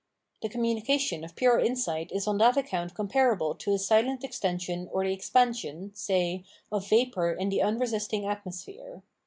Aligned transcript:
The 0.41 0.49
communication 0.49 1.23
of 1.23 1.35
pure 1.35 1.59
insight 1.59 2.11
is 2.11 2.25
on 2.25 2.39
that 2.39 2.57
account 2.57 2.95
comparable 2.95 3.53
to 3.53 3.73
a 3.75 3.77
silent 3.77 4.23
extension 4.23 4.89
or 4.91 5.05
the 5.05 5.15
expan 5.15 5.55
sion, 5.55 5.91
say, 5.93 6.43
of 6.71 6.87
vapour 6.89 7.33
in 7.33 7.49
the 7.49 7.61
unresisting 7.61 8.25
atmosphere. 8.25 9.03